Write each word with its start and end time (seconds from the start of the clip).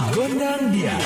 Gondang 0.00 0.72
dia. 0.72 0.96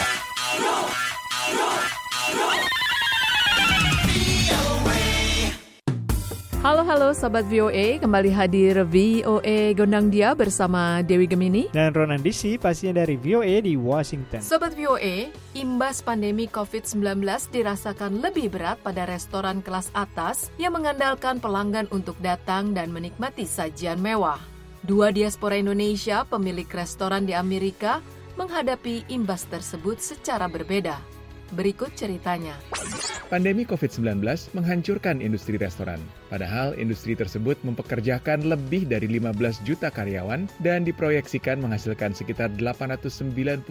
Halo 6.63 6.87
halo 6.87 7.11
Sobat 7.11 7.43
VOA, 7.51 7.99
kembali 7.99 8.31
hadir 8.31 8.87
VOA 8.87 9.75
Gondang 9.75 10.15
Dia 10.15 10.39
bersama 10.39 11.03
Dewi 11.03 11.27
Gemini. 11.27 11.75
Dan 11.75 11.91
Ronan 11.91 12.23
DC 12.23 12.63
pastinya 12.63 13.03
dari 13.03 13.19
VOA 13.19 13.67
di 13.67 13.75
Washington. 13.75 14.39
Sobat 14.39 14.79
VOA, 14.79 15.35
imbas 15.59 15.99
pandemi 15.99 16.47
COVID-19 16.47 17.19
dirasakan 17.51 18.23
lebih 18.23 18.55
berat 18.55 18.79
pada 18.79 19.11
restoran 19.11 19.59
kelas 19.59 19.91
atas 19.91 20.55
yang 20.55 20.79
mengandalkan 20.79 21.43
pelanggan 21.43 21.91
untuk 21.91 22.15
datang 22.23 22.71
dan 22.71 22.95
menikmati 22.95 23.43
sajian 23.43 23.99
mewah. 23.99 24.39
Dua 24.87 25.11
diaspora 25.11 25.57
Indonesia, 25.59 26.29
pemilik 26.29 26.69
restoran 26.69 27.25
di 27.25 27.33
Amerika, 27.33 28.05
menghadapi 28.35 29.07
imbas 29.11 29.47
tersebut 29.47 29.99
secara 30.03 30.51
berbeda. 30.51 30.99
Berikut 31.55 31.93
ceritanya. 31.95 32.57
Pandemi 33.29 33.63
COVID-19 33.69 34.21
menghancurkan 34.57 35.21
industri 35.21 35.61
restoran. 35.61 36.01
Padahal 36.29 36.75
industri 36.77 37.15
tersebut 37.15 37.57
mempekerjakan 37.63 38.49
lebih 38.49 38.89
dari 38.89 39.07
15 39.07 39.63
juta 39.63 39.89
karyawan 39.93 40.51
dan 40.65 40.83
diproyeksikan 40.83 41.61
menghasilkan 41.61 42.17
sekitar 42.17 42.51
899 42.57 43.69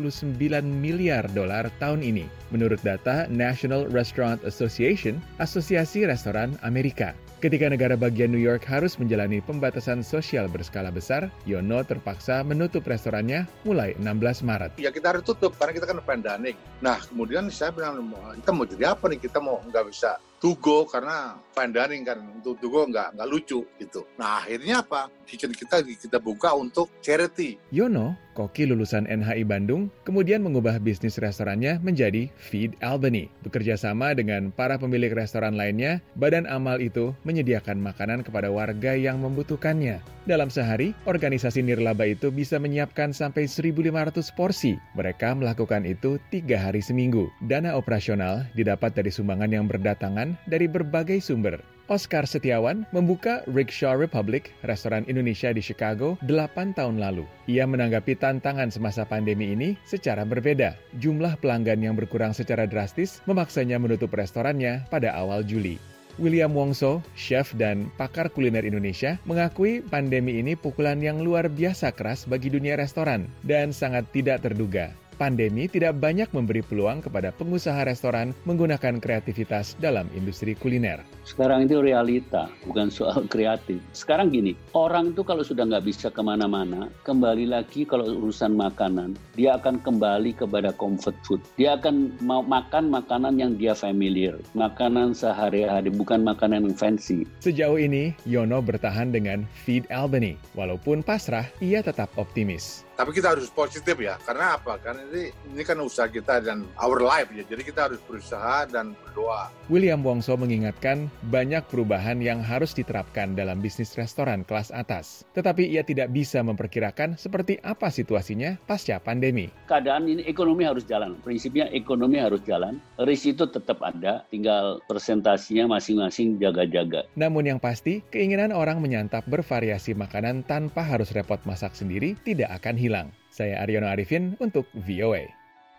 miliar 0.63 1.25
dolar 1.33 1.67
tahun 1.81 2.01
ini. 2.05 2.25
Menurut 2.53 2.79
data 2.85 3.25
National 3.27 3.89
Restaurant 3.89 4.41
Association, 4.47 5.17
Asosiasi 5.41 6.05
Restoran 6.07 6.55
Amerika. 6.61 7.17
Ketika 7.43 7.67
negara 7.67 7.99
bagian 7.99 8.31
New 8.31 8.39
York 8.39 8.63
harus 8.71 8.95
menjalani 8.95 9.43
pembatasan 9.43 9.99
sosial 9.99 10.47
berskala 10.47 10.95
besar, 10.95 11.27
Yono 11.43 11.83
terpaksa 11.83 12.39
menutup 12.39 12.87
restorannya 12.87 13.43
mulai 13.67 13.99
16 13.99 14.47
Maret. 14.47 14.71
Ya 14.79 14.95
kita 14.95 15.11
harus 15.11 15.27
tutup 15.27 15.51
karena 15.59 15.75
kita 15.75 15.91
kan 15.91 15.99
pandemic. 16.07 16.55
Nah 16.79 17.03
kemudian 17.03 17.51
saya 17.51 17.75
bilang, 17.75 17.99
kita 18.39 18.51
mau 18.55 18.63
jadi 18.63 18.95
apa 18.95 19.11
nih? 19.11 19.19
Kita 19.19 19.43
mau 19.43 19.59
nggak 19.59 19.91
bisa 19.91 20.15
to 20.43 20.59
go 20.59 20.83
karena 20.83 21.39
fine 21.55 21.71
dining 21.71 22.03
kan 22.03 22.19
untuk 22.35 22.59
to 22.59 22.67
go 22.67 22.83
nggak 22.83 23.15
nggak 23.15 23.29
lucu 23.31 23.63
gitu. 23.79 24.03
Nah 24.19 24.43
akhirnya 24.43 24.83
apa? 24.83 25.07
Kitchen 25.23 25.55
kita 25.55 25.79
kita 25.87 26.19
buka 26.19 26.51
untuk 26.51 26.91
charity. 26.99 27.55
Yono, 27.71 28.19
koki 28.35 28.67
lulusan 28.67 29.07
NHI 29.07 29.47
Bandung, 29.47 29.87
kemudian 30.03 30.43
mengubah 30.43 30.83
bisnis 30.83 31.15
restorannya 31.15 31.79
menjadi 31.79 32.27
Feed 32.35 32.75
Albany. 32.83 33.31
Bekerja 33.47 33.79
sama 33.79 34.11
dengan 34.11 34.51
para 34.51 34.75
pemilik 34.75 35.15
restoran 35.15 35.55
lainnya, 35.55 36.03
badan 36.19 36.43
amal 36.49 36.83
itu 36.83 37.15
menyediakan 37.23 37.79
makanan 37.79 38.27
kepada 38.27 38.51
warga 38.51 38.99
yang 38.99 39.23
membutuhkannya. 39.23 40.03
Dalam 40.27 40.51
sehari, 40.51 40.91
organisasi 41.07 41.63
nirlaba 41.63 42.03
itu 42.07 42.31
bisa 42.31 42.59
menyiapkan 42.59 43.15
sampai 43.15 43.47
1.500 43.47 44.27
porsi. 44.35 44.75
Mereka 44.95 45.39
melakukan 45.39 45.87
itu 45.87 46.19
tiga 46.31 46.59
hari 46.59 46.83
seminggu. 46.83 47.31
Dana 47.43 47.75
operasional 47.79 48.47
didapat 48.55 48.91
dari 48.95 49.11
sumbangan 49.11 49.51
yang 49.51 49.67
berdatangan 49.67 50.32
dari 50.49 50.65
berbagai 50.69 51.19
sumber. 51.23 51.61
Oscar 51.91 52.23
Setiawan 52.23 52.87
membuka 52.95 53.43
Rickshaw 53.43 53.99
Republic, 53.99 54.55
restoran 54.63 55.03
Indonesia 55.11 55.51
di 55.51 55.59
Chicago, 55.59 56.15
8 56.23 56.79
tahun 56.79 56.95
lalu. 56.95 57.27
Ia 57.51 57.67
menanggapi 57.67 58.15
tantangan 58.15 58.71
semasa 58.71 59.03
pandemi 59.03 59.51
ini 59.51 59.75
secara 59.83 60.23
berbeda. 60.23 60.79
Jumlah 61.03 61.35
pelanggan 61.43 61.83
yang 61.83 61.99
berkurang 61.99 62.31
secara 62.31 62.63
drastis 62.63 63.19
memaksanya 63.27 63.75
menutup 63.83 64.15
restorannya 64.15 64.87
pada 64.87 65.11
awal 65.11 65.43
Juli. 65.43 65.75
William 66.21 66.53
Wongso, 66.53 67.01
chef 67.17 67.51
dan 67.57 67.89
pakar 67.97 68.29
kuliner 68.29 68.63
Indonesia, 68.63 69.17
mengakui 69.25 69.81
pandemi 69.81 70.39
ini 70.39 70.53
pukulan 70.53 71.01
yang 71.01 71.25
luar 71.25 71.49
biasa 71.49 71.89
keras 71.91 72.29
bagi 72.29 72.53
dunia 72.53 72.77
restoran 72.77 73.27
dan 73.43 73.73
sangat 73.73 74.05
tidak 74.13 74.45
terduga 74.45 74.93
pandemi 75.15 75.69
tidak 75.69 75.97
banyak 76.01 76.27
memberi 76.33 76.65
peluang 76.65 77.05
kepada 77.05 77.31
pengusaha 77.31 77.85
restoran 77.85 78.33
menggunakan 78.43 78.97
kreativitas 78.97 79.77
dalam 79.77 80.09
industri 80.17 80.57
kuliner. 80.57 81.05
Sekarang 81.23 81.69
itu 81.69 81.79
realita, 81.79 82.51
bukan 82.67 82.91
soal 82.91 83.23
kreatif. 83.33 83.79
Sekarang 83.95 84.33
gini, 84.33 84.57
orang 84.75 85.15
itu 85.15 85.21
kalau 85.23 85.45
sudah 85.45 85.63
nggak 85.69 85.85
bisa 85.85 86.07
ke 86.11 86.19
mana-mana, 86.19 86.91
kembali 87.07 87.47
lagi 87.47 87.85
kalau 87.87 88.09
urusan 88.09 88.57
makanan, 88.57 89.15
dia 89.37 89.55
akan 89.55 89.79
kembali 89.79 90.35
kepada 90.35 90.75
comfort 90.75 91.15
food. 91.23 91.41
Dia 91.55 91.79
akan 91.79 92.17
mau 92.19 92.43
makan 92.43 92.91
makanan 92.91 93.39
yang 93.39 93.55
dia 93.55 93.77
familiar, 93.77 94.35
makanan 94.57 95.15
sehari-hari, 95.15 95.93
bukan 95.93 96.25
makanan 96.25 96.67
yang 96.67 96.75
fancy. 96.75 97.23
Sejauh 97.39 97.79
ini, 97.79 98.11
Yono 98.27 98.59
bertahan 98.59 99.13
dengan 99.13 99.45
Feed 99.63 99.87
Albany. 99.93 100.35
Walaupun 100.57 101.05
pasrah, 101.05 101.47
ia 101.63 101.79
tetap 101.79 102.11
optimis. 102.19 102.83
Tapi 102.93 103.09
kita 103.09 103.33
harus 103.33 103.49
positif 103.49 103.97
ya, 103.97 104.21
karena 104.21 104.53
apa? 104.53 104.77
Karena 104.77 105.01
ini, 105.13 105.29
ini 105.53 105.61
kan 105.61 105.77
usaha 105.77 106.09
kita 106.09 106.41
dan 106.41 106.65
our 106.81 106.97
life 106.97 107.29
ya, 107.29 107.45
jadi 107.45 107.61
kita 107.61 107.79
harus 107.87 108.01
berusaha 108.09 108.65
dan 108.65 108.97
berdoa. 109.05 109.53
William 109.69 110.01
Wongso 110.01 110.33
mengingatkan 110.33 111.07
banyak 111.29 111.61
perubahan 111.69 112.17
yang 112.19 112.41
harus 112.41 112.73
diterapkan 112.73 113.37
dalam 113.37 113.61
bisnis 113.61 113.93
restoran 113.93 114.41
kelas 114.41 114.73
atas. 114.73 115.21
Tetapi 115.37 115.69
ia 115.69 115.85
tidak 115.85 116.09
bisa 116.09 116.41
memperkirakan 116.41 117.15
seperti 117.15 117.61
apa 117.61 117.93
situasinya 117.93 118.57
pasca 118.65 118.97
pandemi. 118.97 119.53
Keadaan 119.69 120.09
ini 120.09 120.25
ekonomi 120.25 120.65
harus 120.65 120.83
jalan, 120.89 121.15
prinsipnya 121.21 121.69
ekonomi 121.69 122.17
harus 122.17 122.41
jalan, 122.43 122.81
risk 123.05 123.37
itu 123.37 123.45
tetap 123.45 123.79
ada, 123.85 124.25
tinggal 124.33 124.81
presentasinya 124.89 125.77
masing-masing 125.77 126.41
jaga-jaga. 126.41 127.05
Namun 127.13 127.45
yang 127.45 127.59
pasti, 127.61 128.01
keinginan 128.09 128.51
orang 128.51 128.81
menyantap 128.81 129.23
bervariasi 129.29 129.93
makanan 129.93 130.41
tanpa 130.49 130.81
harus 130.81 131.13
repot 131.13 131.39
masak 131.45 131.77
sendiri 131.77 132.17
tidak 132.25 132.49
akan 132.57 132.75
hilang. 132.75 133.07
Saya 133.33 133.65
Aryono 133.65 133.89
Arifin 133.89 134.37
untuk 134.37 134.69
VOA. 134.77 135.25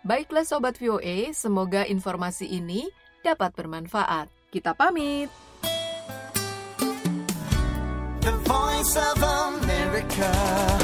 Baiklah 0.03 0.43
Sobat 0.43 0.75
VOA, 0.75 1.31
semoga 1.31 1.87
informasi 1.87 2.51
ini 2.51 2.91
dapat 3.23 3.55
bermanfaat. 3.55 4.27
Kita 4.51 4.75
pamit. 4.75 5.31
The 8.19 8.35
Voice 8.43 8.93
of 8.99 9.23
America. 9.23 10.74